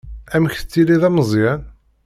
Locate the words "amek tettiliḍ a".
0.35-1.09